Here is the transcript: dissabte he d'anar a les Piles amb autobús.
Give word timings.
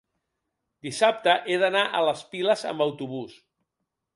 dissabte 0.87 1.35
he 1.55 1.59
d'anar 1.65 1.83
a 1.99 2.01
les 2.09 2.25
Piles 2.33 2.67
amb 2.73 2.85
autobús. 2.87 3.37